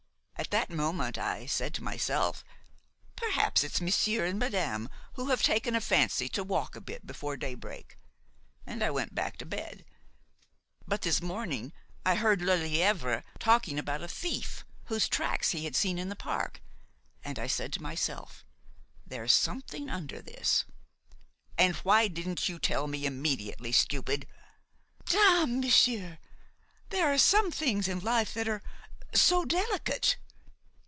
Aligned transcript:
At 0.41 0.49
that 0.49 0.71
moment 0.71 1.19
I 1.19 1.45
said 1.45 1.71
to 1.75 1.83
myself: 1.83 2.43
'Perhaps 3.15 3.63
it's 3.63 3.79
monsieur 3.79 4.25
and 4.25 4.39
madame, 4.39 4.89
who 5.13 5.27
have 5.29 5.43
taken 5.43 5.75
a 5.75 5.79
fancy 5.79 6.27
to 6.29 6.43
walk 6.43 6.75
a 6.75 6.81
bit 6.81 7.05
before 7.05 7.37
daybreak;' 7.37 7.95
and 8.65 8.83
I 8.83 8.89
went 8.89 9.13
back 9.13 9.37
to 9.37 9.45
bed. 9.45 9.85
But 10.87 11.03
this 11.03 11.21
morning 11.21 11.73
I 12.03 12.15
heard 12.15 12.39
Lelièvre 12.39 13.21
talking 13.37 13.77
about 13.77 14.01
a 14.01 14.07
thief 14.07 14.65
whose 14.85 15.07
tracks 15.07 15.51
he 15.51 15.63
had 15.65 15.75
seen 15.75 15.99
in 15.99 16.09
the 16.09 16.15
park, 16.15 16.59
and 17.23 17.37
I 17.37 17.45
said 17.45 17.71
to 17.73 17.81
myself: 17.83 18.43
'There's 19.05 19.31
something 19.33 19.91
under 19.91 20.23
this.'" 20.23 20.65
"And 21.59 21.75
why 21.77 22.07
didn't 22.07 22.49
you 22.49 22.57
tell 22.57 22.87
me 22.87 23.05
immediately, 23.05 23.71
stupid?" 23.71 24.25
"Dame! 25.05 25.59
monsieur, 25.61 26.17
there 26.89 27.13
are 27.13 27.19
some 27.19 27.51
things 27.51 27.87
in 27.87 27.99
life 27.99 28.33
that 28.33 28.47
are 28.47 28.63
so 29.13 29.45
delicate! 29.45 30.17